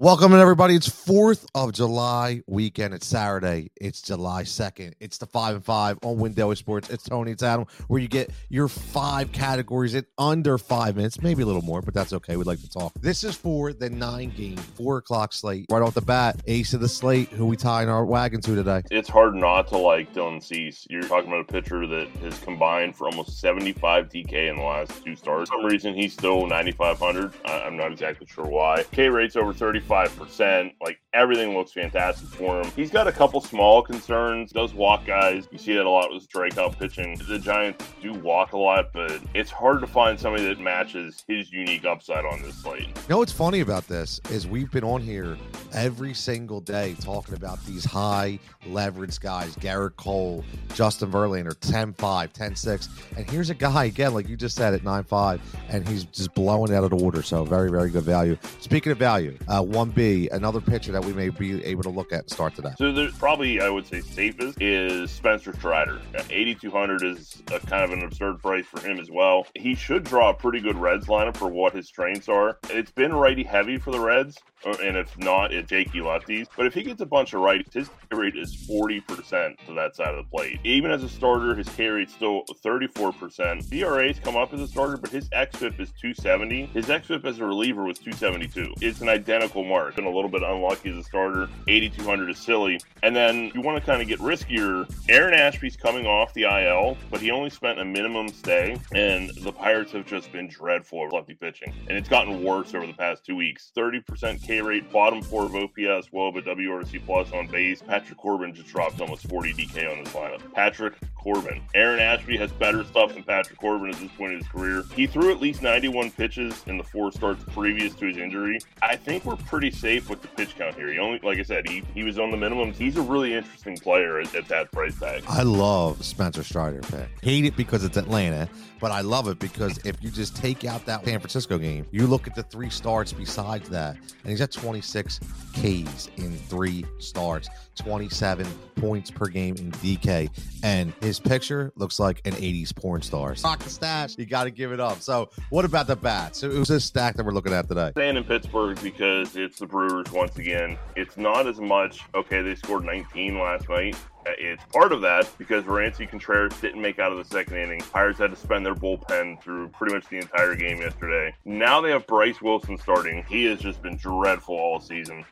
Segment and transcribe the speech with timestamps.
[0.00, 0.76] Welcome everybody.
[0.76, 2.94] It's Fourth of July weekend.
[2.94, 3.72] It's Saturday.
[3.74, 4.94] It's July second.
[5.00, 6.88] It's the five and five on Win Daily Sports.
[6.88, 7.32] It's Tony.
[7.32, 7.66] It's Adam.
[7.88, 11.94] Where you get your five categories in under five minutes, maybe a little more, but
[11.94, 12.36] that's okay.
[12.36, 12.92] We'd like to talk.
[13.00, 15.66] This is for the nine game four o'clock slate.
[15.68, 17.30] Right off the bat, ace of the slate.
[17.30, 18.82] Who we tying our wagon to today?
[18.92, 20.86] It's hard not to like Dylan Cease.
[20.88, 25.04] You're talking about a pitcher that has combined for almost 75 DK in the last
[25.04, 25.50] two starts.
[25.50, 27.32] For some reason, he's still 9,500.
[27.46, 28.84] I'm not exactly sure why.
[28.92, 29.87] K rate's over 30.
[29.88, 30.74] 35%.
[30.80, 32.70] Like everything looks fantastic for him.
[32.72, 35.48] He's got a couple small concerns, does walk guys.
[35.50, 37.20] You see that a lot with Drake strikeout pitching.
[37.28, 41.52] The Giants do walk a lot, but it's hard to find somebody that matches his
[41.52, 42.86] unique upside on this slate.
[42.86, 45.36] You know what's funny about this is we've been on here
[45.72, 51.94] every single day talking about these high leverage guys, Gerrit Cole, Justin Verlander, 10-5,
[52.32, 52.88] 10-6.
[53.16, 56.74] And here's a guy again, like you just said at 9-5, and he's just blowing
[56.74, 57.22] out of the water.
[57.22, 58.36] So very, very good value.
[58.60, 62.28] Speaking of value, uh, 1B, another pitcher that we may be able to look at
[62.28, 62.70] start today.
[62.78, 66.00] So there's probably, I would say, safest is Spencer Strider.
[66.30, 69.46] 8,200 is a kind of an absurd price for him as well.
[69.54, 72.58] He should draw a pretty good Reds lineup for what his strengths are.
[72.70, 76.48] It's been righty heavy for the Reds, uh, and if not, it's jakey lefties.
[76.56, 80.14] But if he gets a bunch of righties, his rate is 40% to that side
[80.14, 80.58] of the plate.
[80.64, 83.72] Even as a starter, his K rate's still 34%.
[83.72, 86.66] ERA's come up as a starter, but his xFIP is 270.
[86.66, 88.74] His xFIP as a reliever was 272.
[88.80, 89.94] It's an identical mark.
[89.96, 91.48] Been a little bit unlucky as a starter.
[91.66, 92.80] 8,200 is silly.
[93.02, 94.90] And then you want to kind of get riskier.
[95.08, 99.52] Aaron Ashby's coming off the IL, but he only spent a minimum stay, and the
[99.52, 101.72] Pirates have just been dreadful of lefty pitching.
[101.88, 103.70] And it's gotten worse over the past two weeks.
[103.76, 107.82] 30% K rate, bottom four of OPS, WOBA, WRC plus on base.
[107.82, 110.40] Patrick Corbin just dropped almost 40 DK on his lineup.
[110.54, 111.60] Patrick Corbin.
[111.74, 114.84] Aaron Ashby has better stuff than Patrick Corbin at this point in his career.
[114.94, 118.58] He threw at least 91 pitches in the four starts previous to his injury.
[118.82, 120.92] I think we're pretty safe with the pitch count here.
[120.92, 122.76] He only, like I said, he, he was on the minimums.
[122.76, 125.24] He's a really interesting player at, at that price tag.
[125.28, 127.08] I love Spencer Strider pick.
[127.22, 128.48] Hate it because it's Atlanta,
[128.80, 132.06] but I love it because if you just take out that San Francisco game, you
[132.06, 135.20] look at the three starts besides that, and he's at 26
[135.58, 138.46] Ks in three starts, 27
[138.76, 140.30] points per game in DK,
[140.62, 143.34] and his picture looks like an 80s porn star.
[143.44, 145.00] Rock the stash, you got to give it up.
[145.00, 146.42] So, what about the bats?
[146.42, 147.90] It was this stack that we're looking at today.
[147.92, 150.78] Staying in Pittsburgh because it's the Brewers once again.
[150.96, 153.96] It's not as much, okay, they scored 19 last night.
[154.26, 157.80] It's part of that because Roansy Contreras didn't make out of the second inning.
[157.80, 161.34] Pirates had to spend their bullpen through pretty much the entire game yesterday.
[161.46, 163.24] Now they have Bryce Wilson starting.
[163.28, 165.24] He has just been dreadful all season.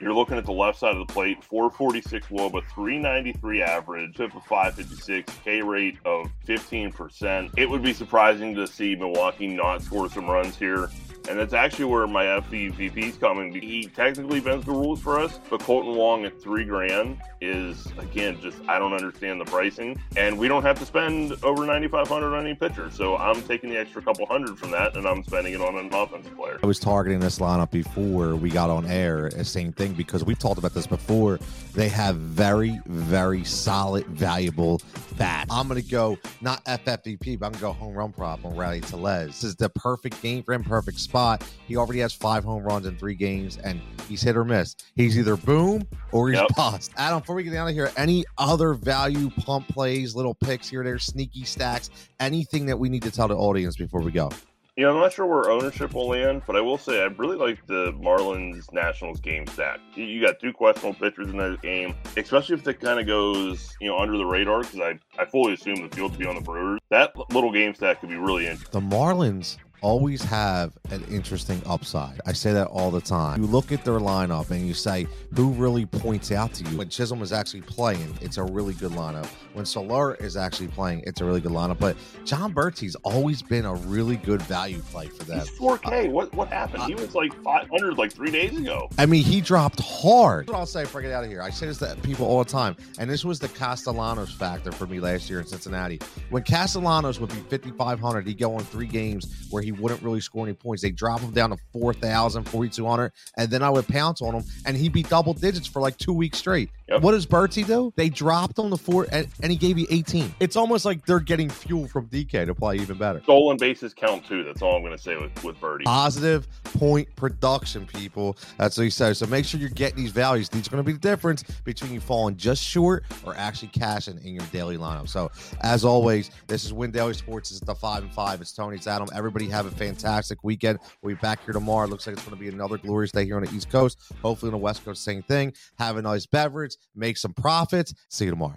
[0.00, 4.44] You're looking at the left side of the plate, 446 WOBA, 393 average, FIP of
[4.44, 7.50] 556, K rate of 15%.
[7.56, 10.90] It would be surprising to see Milwaukee not score some runs here.
[11.26, 13.54] And that's actually where my FVVP is coming.
[13.54, 18.38] He technically bends the rules for us, but Kolten Wong at three grand is again
[18.42, 22.08] just I don't understand the pricing, and we don't have to spend over ninety five
[22.08, 22.90] hundred on any pitcher.
[22.90, 25.92] So I'm taking the extra couple hundred from that, and I'm spending it on an
[25.94, 26.58] offensive player.
[26.62, 29.30] I was targeting this lineup before we got on air.
[29.34, 31.38] Eh, same thing because we've talked about this before.
[31.74, 34.82] They have very very solid, valuable
[35.16, 35.46] bat.
[35.50, 39.28] I'm gonna go not FFVP, but I'm gonna go home run prop on Rowdy Tellez.
[39.28, 41.44] This is the perfect game for him, perfect spot spot.
[41.68, 44.74] He already has five home runs in three games, and he's hit or miss.
[44.96, 46.48] He's either boom or he's yep.
[46.56, 46.90] bust.
[46.96, 50.98] Adam, before we get down here, any other value pump plays, little picks here, there,
[50.98, 54.28] sneaky stacks, anything that we need to tell the audience before we go?
[54.76, 57.64] Yeah, I'm not sure where ownership will land, but I will say I really like
[57.68, 59.78] the Marlins Nationals game stack.
[59.94, 63.86] You got two questionable pitchers in that game, especially if it kind of goes, you
[63.86, 66.40] know, under the radar, because I, I fully assume the field to be on the
[66.40, 66.80] Brewers.
[66.90, 68.80] That little game stack could be really interesting.
[68.90, 72.18] The Marlins always have an interesting upside.
[72.24, 73.42] I say that all the time.
[73.42, 75.06] You look at their lineup and you say,
[75.36, 76.78] who really points out to you?
[76.78, 79.26] When Chisholm is actually playing, it's a really good lineup.
[79.52, 81.78] When Soler is actually playing, it's a really good lineup.
[81.78, 85.40] But Jon Berti's always been a really good value play for them.
[85.40, 86.06] He's 4K.
[86.06, 86.84] Uh, what what happened?
[86.84, 88.88] Uh, he was like 500 like three days ago.
[88.96, 90.48] I mean, he dropped hard.
[90.48, 91.42] what I'll say before I get out of here.
[91.42, 94.86] I say this to people all the time, and this was the Castellanos factor for
[94.86, 96.00] me last year in Cincinnati.
[96.30, 100.46] When Castellanos would be 5,500, he'd go on three games where he wouldn't really score
[100.46, 100.82] any points.
[100.82, 104.76] They drop him down to 4,000, 4,200, and then I would pounce on him, and
[104.76, 106.70] he'd be double digits for like two weeks straight.
[106.88, 107.02] Yep.
[107.02, 107.92] What does Berti do?
[107.96, 110.34] They dropped him to four, and, and he gave you 18.
[110.40, 113.20] It's almost like they're getting fuel from DK to play even better.
[113.22, 114.44] Stolen bases count too.
[114.44, 115.54] That's all I'm going to say with, with.
[115.84, 118.36] Positive point production, people.
[118.58, 119.18] That's what he says.
[119.18, 120.48] So make sure you're getting these values.
[120.48, 124.18] These are going to be the difference between you falling just short or actually cashing
[124.24, 125.08] in your daily lineup.
[125.08, 125.30] So
[125.62, 127.50] as always, this is Win Daily Sports.
[127.50, 128.40] This is the five and five.
[128.40, 128.76] It's Tony.
[128.76, 129.08] It's Adam.
[129.14, 130.78] Everybody have have a fantastic weekend.
[131.02, 131.86] We'll be back here tomorrow.
[131.86, 133.98] Looks like it's going to be another glorious day here on the East Coast.
[134.22, 135.52] Hopefully, on the West Coast, same thing.
[135.78, 137.94] Have a nice beverage, make some profits.
[138.08, 138.56] See you tomorrow.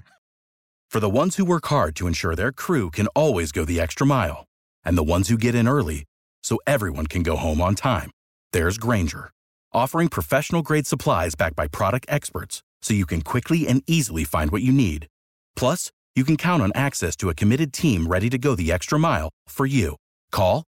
[0.90, 4.08] For the ones who work hard to ensure their crew can always go the extra
[4.08, 4.46] mile,
[4.86, 6.06] and the ones who get in early
[6.44, 8.10] so everyone can go home on time,
[8.54, 9.32] there's Grainger,
[9.74, 14.52] offering professional grade supplies backed by product experts so you can quickly and easily find
[14.52, 15.08] what you need.
[15.56, 18.98] Plus, you can count on access to a committed team ready to go the extra
[18.98, 19.96] mile for you.
[20.32, 20.64] Call,